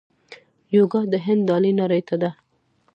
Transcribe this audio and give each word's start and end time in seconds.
یوګا 0.75 1.01
د 1.11 1.15
هند 1.25 1.41
ډالۍ 1.47 1.71
نړۍ 1.81 2.01
ته 2.07 2.15
ده. 2.21 2.31